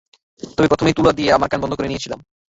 তবে 0.57 0.67
প্রথমেই 0.67 0.97
তুলা 0.97 1.11
দিয়ে 1.11 1.29
আমি 1.29 1.35
আমার 1.35 1.49
কান 1.49 1.59
বন্ধ 1.61 1.73
করে 1.75 1.89
নিয়েছিলাম। 1.89 2.19